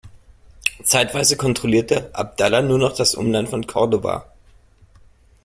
[0.81, 4.31] Zeitweise kontrollierte Abdallah nur noch das Umland von Córdoba.